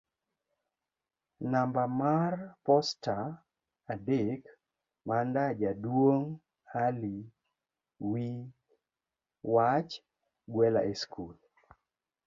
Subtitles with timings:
[1.51, 2.33] namba mar
[2.65, 3.15] posta
[3.93, 4.41] adek
[5.07, 6.31] Manda jaduong'
[6.85, 7.17] Ali
[8.09, 8.25] wi
[9.53, 9.91] wach;
[10.53, 11.35] gwela e skul